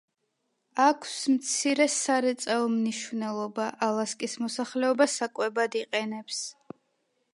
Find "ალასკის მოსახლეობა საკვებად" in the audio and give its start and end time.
3.89-5.79